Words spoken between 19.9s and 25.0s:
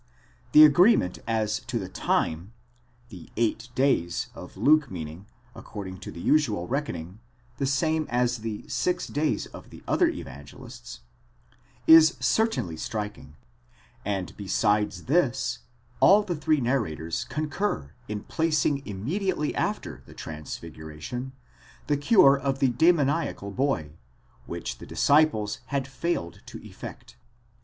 the transfiguration the cure of the demoniacal boy, which the